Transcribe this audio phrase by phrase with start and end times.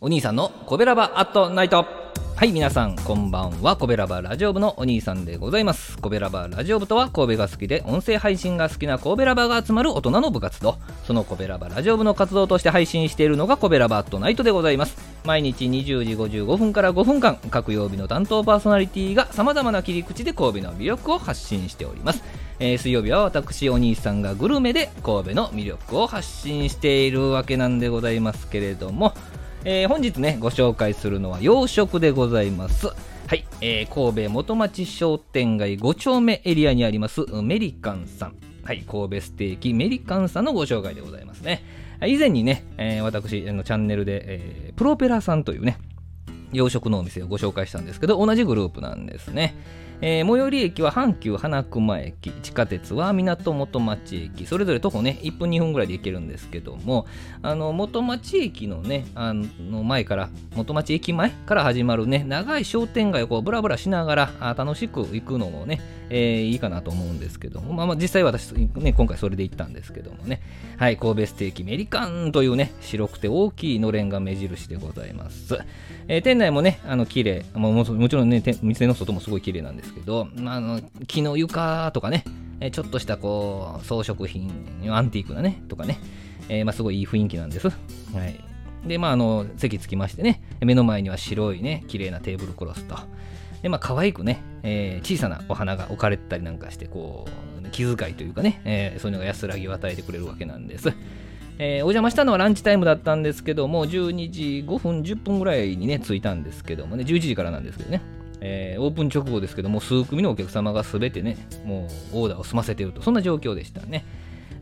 [0.00, 1.84] お兄さんのコベラバアットナイト。
[2.36, 3.76] はい皆さんこんばんは。
[3.76, 5.98] コベラバラジオ部のお兄さんでございます。
[5.98, 10.76] コベラバラジオ部とは神戸が好きで音声配信が好きな神戸ラバが集まる大人の部活動。
[11.04, 14.96] そのコベラバラジオ部の活動として配信しているのがコベラバアットナイトでございます。
[15.24, 22.22] 毎日20時55分から5分間各曜日の担当パーソナリティがさまざまな切り口で神戸の魅力を発信しております。
[22.60, 29.12] えー水曜日は私お兄さんがグルメで神戸の魅力を発信しているわけなんでございますけれども、
[29.70, 32.86] えー本日ねご紹介するのは洋食でございます。
[32.86, 32.94] は
[33.34, 38.36] い、えー神戸元町商店街5丁目エリアにありますメリカンさん。
[38.64, 41.62] はい神戸ステーキメリカンさんのご紹介でございますね。
[42.06, 45.76] 以前にね、えー私のチャンネルで、えープロペラさんというね
[46.52, 49.54] 洋食のお店をご紹介したんですけど同じグループなんですね、
[50.00, 52.30] えー最寄り駅は阪急花熊駅。
[52.30, 54.46] 地下鉄は港元町駅。
[54.46, 57.06] それぞれ徒歩ね1分2分ぐらいで行けるんですけども
[57.42, 70.40] あの元町駅のねあの前から元町駅前から始まるね長い商店街をこうブラブラしながらあ楽しく行くのもね、えーいいかなと思うんですけども、まあ、まあ実際私、ね、今回それで行ったんですけどもね。
[70.76, 75.58] はい神戸ステーキメリカンというね白くて大きいのれんが目印でございます、
[76.06, 77.44] えー店内もねあの綺麗。
[77.54, 82.24] もうももちろんね店の外もすごい綺麗なんですけど、まあ、あの木の床とかね
[82.60, 84.48] えちょっとしたこう装飾品
[84.88, 85.98] アンティークなねとかね、
[86.48, 87.68] えーまあ、すごいいい雰囲気なんです。
[87.68, 87.74] は
[88.24, 88.40] い。
[88.86, 92.96] でまああの席つきましてね目の前には白いね綺麗なテーブルクロスと。
[93.62, 97.26] でまあ可愛くね、えー小さなお花が置かれてたりなんかしてこ
[97.60, 100.92] う気遣いというかね、えーそういうのが安らぎを与えてくれるわけなんです。
[101.58, 108.00] えーお邪魔したのはランチタイムだったんですけども、12時5分、10分ぐらいにね、着いたんですけどもね、11時からなんですけどね、
[108.40, 114.04] えーオープン直後ですけども、数組のお客様がすべてね、もうオーダーを済ませていると、そんな状況でしたね。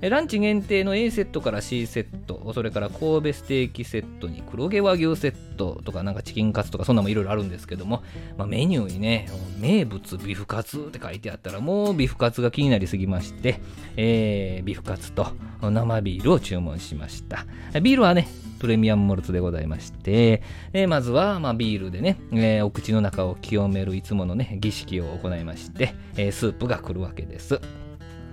[0.00, 8.02] ランチ限定の A セットから C セット、それから神戸ステーキセットに黒毛和牛セットとか、なんかチキンカツとか、そんなもいろいろあるんですけども、
[8.36, 13.60] まあ、メニューにね、名物ビフカツって書いてあったら、もうビフカツが気になりすぎまして、
[13.96, 15.28] えービフカツと
[15.62, 17.46] 生ビールを注文しました。
[17.80, 20.42] ビールはね、プレミアムモルツでございまして、
[20.72, 27.60] えーまずは、まあ、ビールでね、えーお口の中を清めるいつものね、儀式を行いまして、えースープが来るわけです。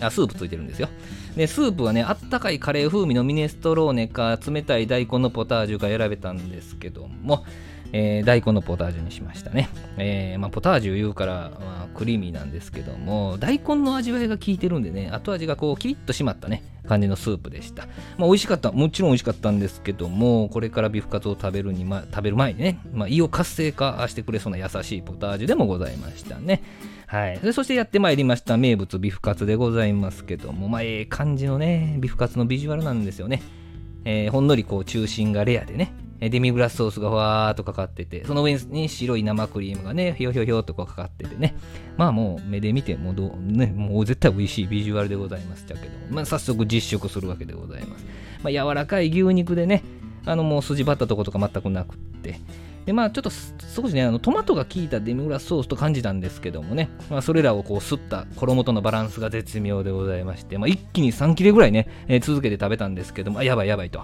[0.00, 0.88] あスープついてるんですよ。
[1.36, 7.44] で、スープはね、あったかいカレー風味のミネストローネか、冷たい大根のポタージュか選べたんですけども、
[7.92, 9.68] えー大根のポタージュにしましたね。
[9.96, 17.86] えーまあ、ポタージュ言うから、まあ、クリーミーなんですけども、大根の味わいが効いてるんでね、後味がこう、キリッと締まったね、感じのスープでした。
[18.18, 26.62] まあ、美味しかった、もちろん美味しかったんですけども、これからビフカツを食べるに、ま、食べる前にね、まあ、胃を活性化してくれそうな優しいポタージュでもございましたね。
[27.06, 33.42] はい、そしてやってまいりました名物ビフカツでございますけども、まあ、ええ感じのね、ビフカツのビジュアルなんですよね。
[34.04, 41.56] えーほんのりこう中心がレアでね、デミグラスソースがふわーっとかかってて、その上に白い生クリームがね、ひょひょひょっとかかっててね、
[41.96, 48.06] まあもう目で見てもどう、ね、もう絶対美味しいビジュアルでございますだけど、まあ、早速実食するわけでございます。
[48.42, 49.82] まあ、柔らかい牛肉でね、
[50.24, 52.40] あのもう筋張ったとことか全くなくって、
[52.86, 63.98] でまあちょっと少しねあのトマトが効いたデミグラスソースと感じたんですけどもね、まあ、それらをこう吸った衣とのバランスが絶妙でございまして、まあ、一気に3切れぐらいね、えー続けて食べたんですけどもあやばいやばいと、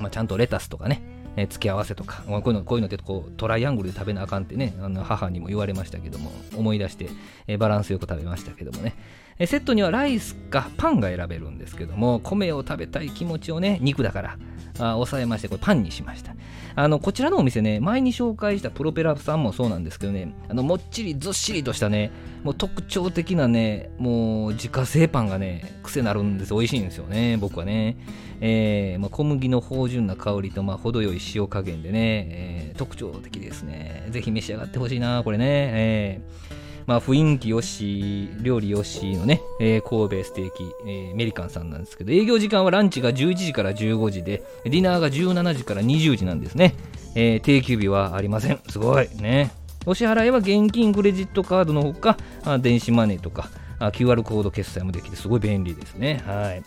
[0.00, 1.02] まあ、ちゃんとレタスとかね
[1.36, 7.08] えー付け合わせとか、こういうのこういうのってこうトライアングルで食べなあかんってねあの母にも言われましたけども思い出して、
[7.46, 8.94] えーバランスよく食べましたけどもね、
[9.38, 14.38] セットにはライスかパンが選べるんですけども米を食べたい気持ちをね肉だから
[14.78, 16.34] あ抑えましてこれパンにしました。
[16.74, 22.10] あのこちらのお店ね前に紹介したプロペラさんもそうなんですけどねあのもっちりずっしりとしたね
[22.44, 26.54] もう特徴的なねもう自家製パンがね癖なるんです。
[26.54, 27.98] 美味しいんですよね僕はね、
[28.40, 34.06] えーまあ、小麦の芳醇な香りと、まあ、程よい塩加減でね、えー特徴的ですね。
[34.10, 36.51] ぜひ召し上がってほしいなこれね、えー。
[36.86, 46.74] まあ、雰囲気よし、料理よしのね、えー神戸ステーキ、えーメリカンさんなんですけど、営業時間はランチが11時から15時で、ディナーが17時から20時なんですね。
[47.14, 48.58] えー定休日はありません。
[48.68, 49.50] すごいね。
[49.86, 53.48] お支払いは現金、クレジットカードのほか、あ電子マネーとか、
[53.78, 56.22] あ QR コード決済もできて、すごい便利ですね。
[56.26, 56.62] はい。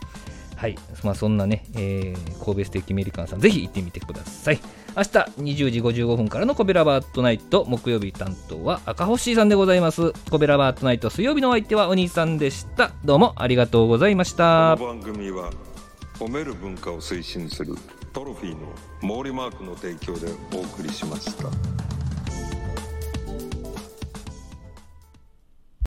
[0.55, 0.75] はい。
[1.03, 4.59] まあ、そんなね、えー神戸ステーキメリカンさん、ぜひ行ってみてください。
[4.95, 10.13] 明日20時55分からのコベラバートナイト、木曜日担当は赤星さんでございます。
[10.31, 12.91] コベラバートナイト、水曜日のお相手はお兄さんでした。
[13.03, 14.87] どうもありがとうございましたこ。
[14.87, 15.51] の番組は
[16.17, 17.75] 褒める文化を推進する
[18.13, 18.71] トロフィーの
[19.01, 21.84] 毛利マークの提供でお送りしました。